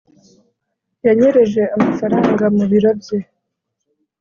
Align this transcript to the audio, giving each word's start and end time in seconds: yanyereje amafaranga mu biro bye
yanyereje 1.05 1.61
amafaranga 1.75 2.43
mu 2.55 2.63
biro 2.71 2.91
bye 2.99 3.19